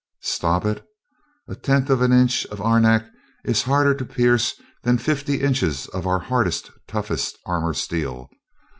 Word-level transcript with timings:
"Stop 0.23 0.65
it! 0.65 0.83
A 1.47 1.53
tenth 1.53 1.91
of 1.91 2.01
an 2.01 2.11
inch 2.11 2.43
of 2.47 2.59
arenak 2.59 3.05
is 3.45 3.61
harder 3.61 3.93
to 3.93 4.03
pierce 4.03 4.59
than 4.81 4.97
fifty 4.97 5.43
inches 5.43 5.85
of 5.89 6.07
our 6.07 6.17
hardest, 6.17 6.71
toughest 6.87 7.37
armor 7.45 7.75
steel. 7.75 8.27